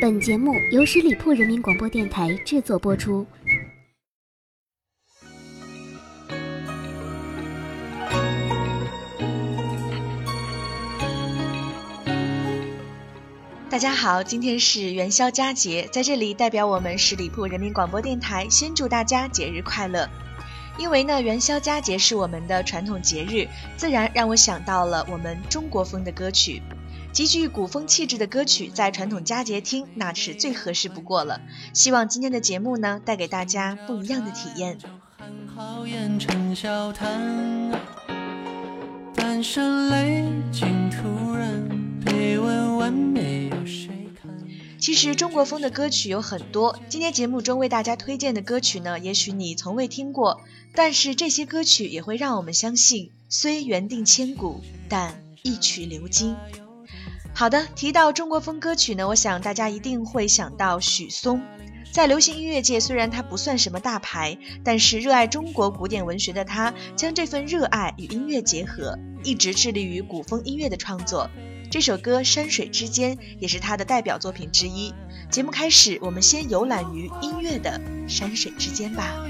[0.00, 3.26] 本节目由十里铺人民广播电台制作播出。
[13.68, 20.08] 大家好，今天是元宵佳节，在这里代表我们十里铺人民广播电台，先祝大家节日快乐。
[20.78, 26.62] 因为呢，元宵佳节是我们的传统节日，自然让我想到了我们中国风的歌曲，
[27.12, 31.40] 极具古风气质的歌曲，在传统佳节听那是最合适不过了。
[31.74, 34.78] 希望今天的节目呢，带给大家不一样的体验。
[44.78, 50.40] 其实中国风的歌曲有很多，今天节目中为大家推荐的歌曲呢，也许你从未听过，
[50.74, 56.34] 但是这些歌曲也会让我们相信，虽缘定千古，但一曲流金。
[57.34, 61.42] 好的，提到中国风歌曲呢，我想大家一定会想到许嵩。
[61.92, 71.28] 在流行音乐界，虽然他不算什么大牌，但是热爱中国古典文学的他，将这份热爱与音乐结合，一直致力于古风音乐的创作。
[71.70, 74.94] 这首歌《山水之间》也是他的代表作品之一。
[75.30, 79.26] 节目开始，我们先游览于音乐的山水之间吧。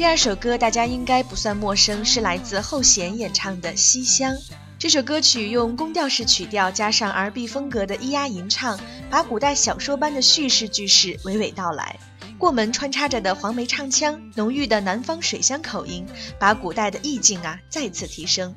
[0.00, 4.32] 第二首歌大家应该不算陌生，是来自后弦演唱的《西厢》。
[4.78, 11.98] 这首歌曲用宫调式曲调加上 R&B 风格的咿呀吟唱，把古代小说般的叙事句式娓娓道来。
[12.38, 16.06] 过门穿插着的黄梅唱腔，浓郁的南方水乡口音，
[16.38, 18.54] 把古代的意境啊再次提升。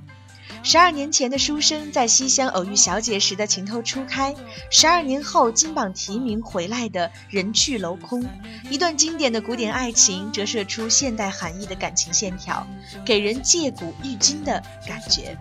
[0.66, 4.34] 十二年前的书生在西厢偶遇小姐时的情窦初开，
[4.72, 8.26] 十二年后金榜题名回来的人去楼空，
[8.70, 12.66] 一段经典的古典爱情折射出现代含义的感情线条，
[13.06, 15.38] 给人借古喻今的感觉。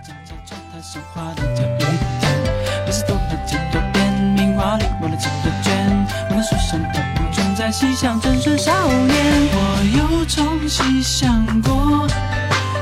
[9.54, 9.58] 我
[9.96, 12.08] 有种细想过，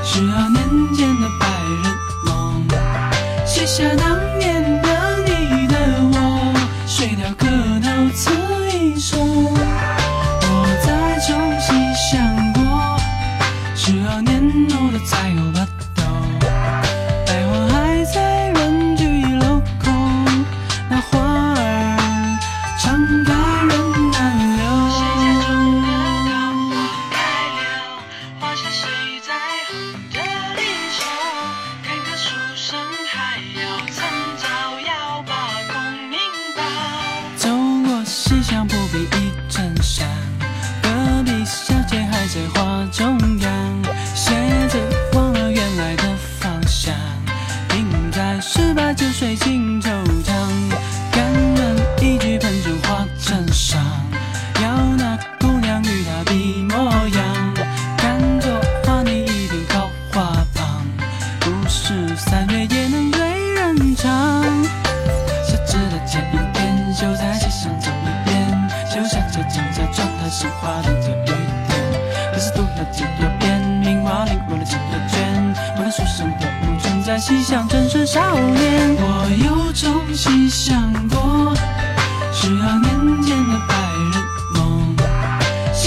[0.02, 2.00] 十二年前的白日。
[3.60, 4.79] 写下当年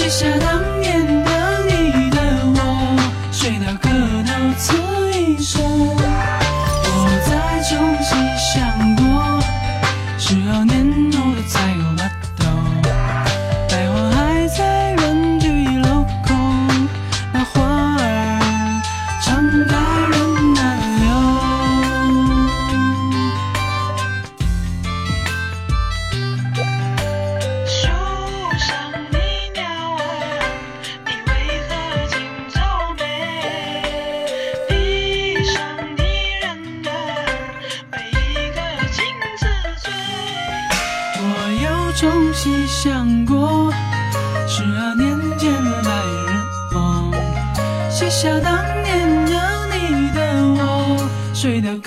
[0.06, 1.23] 写下当年
[41.94, 43.72] 我有种细想过，
[44.48, 47.12] 十二年前的白日梦，
[47.88, 49.32] 写下当年的
[49.70, 50.18] 你的
[50.56, 51.78] 我，睡得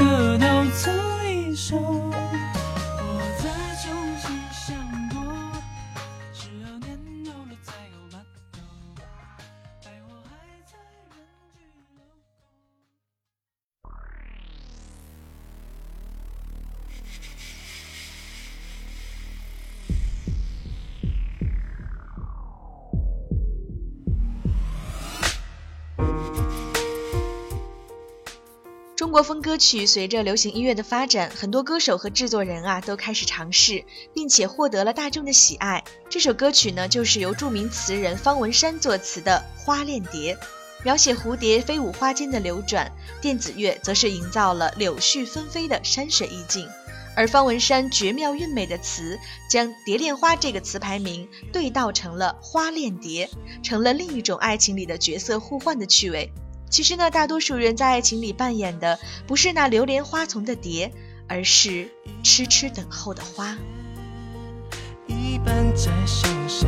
[29.08, 35.82] 中国风歌曲随着流行音乐的发展，很多歌手和制作人啊都开始尝试，并且获得了大众的喜爱。
[36.10, 40.36] 这首歌曲呢，就是由著名词人方文山作词的《花恋蝶》，
[40.84, 46.68] 描写蝴蝶飞舞花间的流转，电子乐则是营造了柳絮纷飞的山水意境。
[47.16, 49.18] 而方文山绝妙韵美的词，
[49.50, 53.30] 将“蝶恋花”这个词牌名对倒成了“花恋蝶”，
[53.64, 56.30] 成了另一种爱情里的角色互换的趣味。
[56.70, 60.92] 其实呢，大多数人在爱情里扮演的不是那流连花丛的蝶，
[61.28, 61.90] 而是
[62.24, 63.58] 痴痴等候的花。
[65.08, 66.68] 一般在想谁，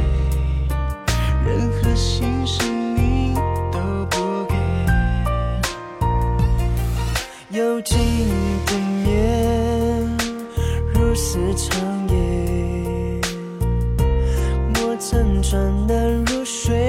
[1.45, 3.35] 任何心事你
[3.71, 3.79] 都
[4.09, 4.55] 不给。
[7.51, 7.97] 有情
[8.65, 10.17] 的面，
[10.93, 13.21] 如丝长夜，
[14.73, 16.88] 磨成转淡如水，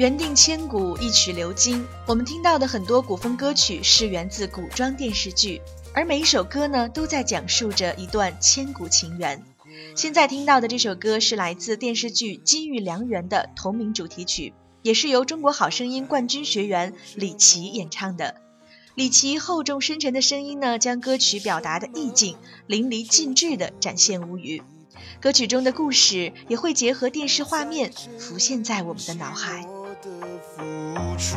[0.00, 1.84] 原定千古，一曲流金。
[2.06, 5.60] 我们听到的很多古风歌曲是源自古装电视剧，
[5.92, 9.44] 而每一首歌呢，都在讲述着一段千古情缘。
[9.94, 18.36] 现在听到的这首歌是来自电视剧《金玉良缘》的同名主题曲，也是由中国好声音冠军学员李琦演唱的。
[18.94, 24.62] 李琦厚重深沉的声音呢，将歌曲表达的意境淋漓尽致地展现无余。
[25.20, 29.66] 歌曲中的故事也会结合电视画面浮现在我们的脑海。
[31.20, 31.36] 付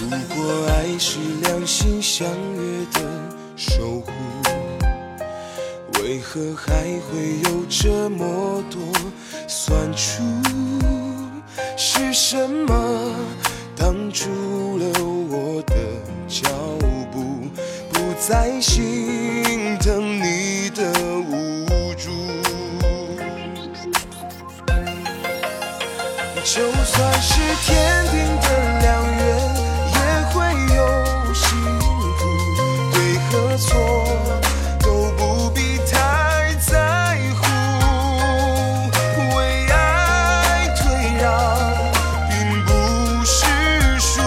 [0.00, 2.98] 如果爱是两心相约的
[3.54, 4.10] 守护，
[6.00, 8.80] 为何还会有这么多
[9.46, 10.22] 酸楚？
[11.76, 13.14] 是什么
[13.76, 14.86] 挡住了
[15.28, 15.74] 我的
[16.26, 16.48] 脚
[17.12, 17.46] 步，
[17.92, 20.31] 不再心疼你
[27.60, 28.46] 天定的
[28.80, 29.20] 良缘，
[29.92, 29.96] 也
[30.30, 30.34] 会
[30.74, 30.78] 有
[31.34, 31.44] 辛
[32.16, 32.20] 苦，
[32.92, 32.96] 对
[33.28, 33.68] 和错
[34.80, 35.92] 都不必太
[36.60, 37.42] 在乎。
[39.36, 39.36] 为
[39.70, 39.74] 爱
[40.76, 40.80] 退
[41.20, 41.22] 让
[42.30, 42.32] 并
[42.64, 42.70] 不
[43.24, 43.36] 是
[44.00, 44.20] 输，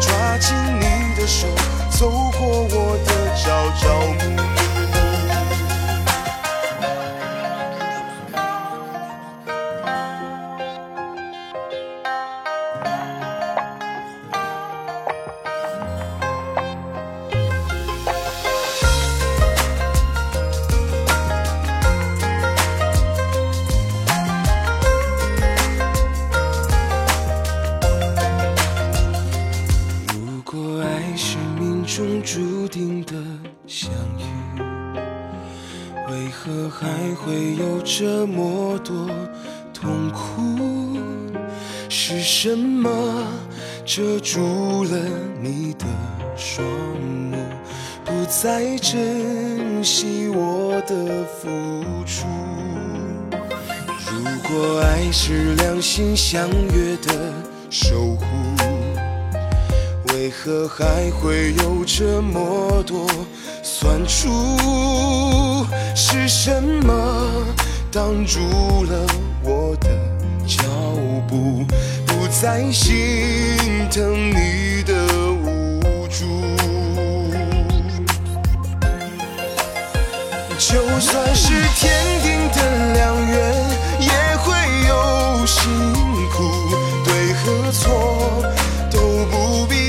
[0.00, 1.46] 抓紧你的手，
[1.90, 2.74] 走过我
[3.06, 3.44] 的朝
[3.80, 4.55] 朝暮暮。
[36.08, 36.86] 为何还
[37.16, 39.08] 会有这么多
[39.74, 40.98] 痛苦？
[41.88, 42.88] 是什么
[43.84, 44.96] 遮住了
[45.42, 45.84] 你的
[46.36, 46.64] 双
[47.00, 47.36] 目，
[48.04, 52.28] 不再珍惜我的付出？
[54.08, 57.32] 如果爱是两心相约的
[57.68, 58.24] 守护。
[60.14, 63.06] 为何还会有这么多
[63.78, 65.66] 算出？
[65.94, 67.44] 是什么
[67.92, 68.40] 挡住
[68.84, 69.06] 了
[69.42, 69.90] 我的
[70.46, 70.64] 脚
[71.28, 71.62] 步，
[72.06, 72.88] 不再心
[73.90, 74.94] 疼你的
[75.44, 76.24] 无助？
[80.58, 81.92] 就算是天
[82.22, 83.36] 定的良缘，
[84.00, 84.54] 也会
[84.88, 85.70] 有辛
[86.32, 86.34] 苦，
[87.04, 88.42] 对和错
[88.90, 89.85] 都不必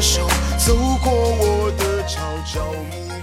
[0.00, 3.18] 走过我的朝朝暮暮。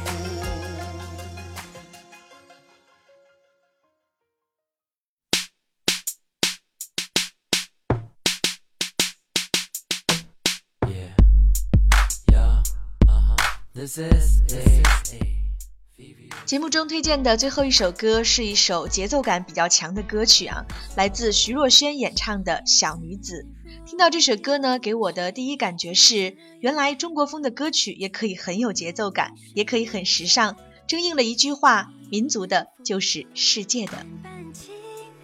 [16.46, 20.66] 节目中推荐的最后一首歌是一首节奏感比较强的歌曲啊，
[20.98, 23.48] 来自徐若瑄演唱的《小女子》。
[23.84, 30.56] 听到这首歌呢，给我的第一感觉是，原来中国风的歌曲也可以很有节奏感，也可以很时尚，
[30.88, 34.06] 正应了一句话：民族的就是世界的。
[34.24, 34.44] 半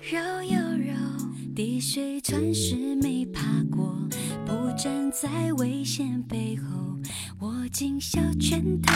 [0.01, 0.19] 柔
[0.77, 0.93] 柔，
[1.55, 3.41] 滴水穿石没爬
[3.71, 3.95] 过，
[4.83, 6.65] 站在危险背后，
[7.45, 8.91] 握紧小拳头。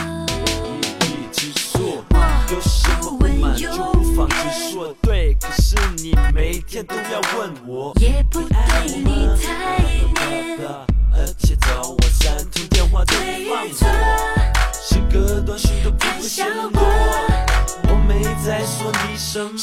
[1.32, 4.92] 直说，有什么不满就不妨直说。
[5.04, 8.58] 对，可是你每天都要问我，也不对
[8.98, 9.78] 你太
[10.18, 10.58] 黏，
[11.14, 13.94] 而且早晚三通电话都不放对与错我，
[14.74, 16.82] 写个短信都不会嫌多。
[17.90, 19.54] 我没在说你什么，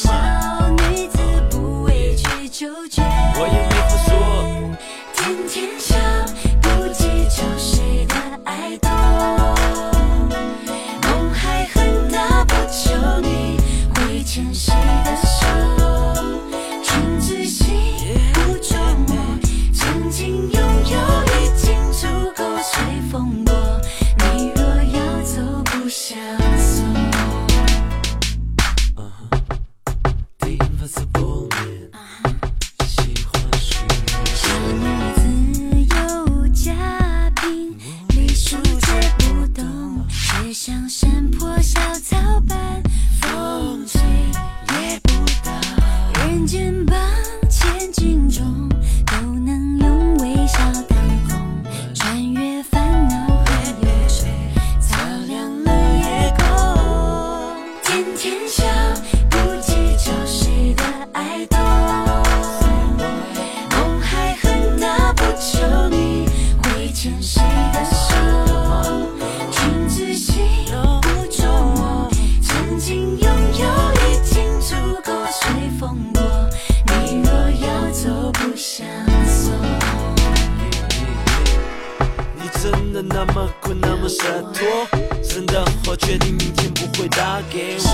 [83.25, 84.85] 那么困，那么洒脱。
[85.23, 87.79] 真的，好确定明天不会打给我。
[87.79, 87.89] 小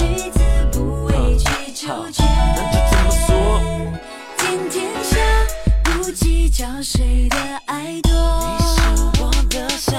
[0.00, 0.40] 女子
[0.72, 3.60] 不畏惧纠结，那就这么说。
[4.38, 5.18] 天天下
[5.84, 8.10] 不计较谁的爱多。
[8.10, 9.92] 你是我的小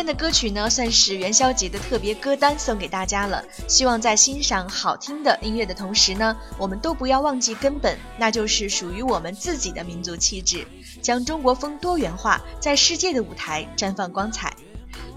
[0.00, 3.44] 今天的歌曲呢，算是元宵节的特别歌单，送给大家了。
[3.68, 10.66] 希望在欣赏好听的音乐的同时呢，我们都不要忘记根本，那就是属于我们自己的民族气质，
[11.02, 14.56] 将中国风多元化，在世界的舞台绽放光彩。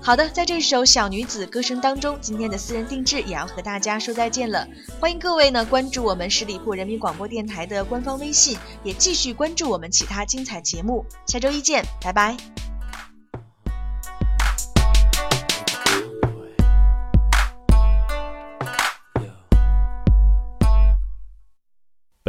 [0.02, 4.68] 好的，在这首小女子歌声当中，今天的私人定制也要和大家说再见了。
[5.00, 11.06] 欢迎各位呢关注我们十里铺人民广播电台的官方微信，也继续关注我们其他精彩节目。
[11.26, 12.36] 下周一见，拜拜。